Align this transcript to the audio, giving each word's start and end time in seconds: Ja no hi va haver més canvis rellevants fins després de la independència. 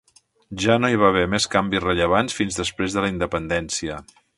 Ja 0.63 0.77
no 0.79 0.89
hi 0.93 0.97
va 1.01 1.11
haver 1.13 1.25
més 1.35 1.47
canvis 1.57 1.85
rellevants 1.85 2.41
fins 2.41 2.61
després 2.65 2.97
de 2.97 3.05
la 3.05 3.15
independència. 3.17 4.07